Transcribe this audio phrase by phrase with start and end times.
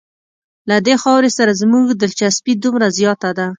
[0.69, 3.47] له دې خاورې سره زموږ دلچسپي دومره زیاته ده.